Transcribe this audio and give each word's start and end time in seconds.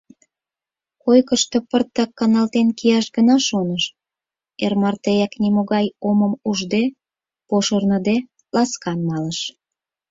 Койкышто 1.03 1.57
пыртак 1.69 2.11
каналтен 2.19 2.67
кияш 2.77 3.05
гына 3.17 3.35
шоныш— 3.47 3.83
эр 4.63 4.73
мартеак, 4.81 5.33
нимогай 5.41 5.85
омым 6.09 6.33
ужде, 6.49 6.83
пошырныде, 7.49 8.17
ласкан 8.55 8.99
малыш. 9.09 9.39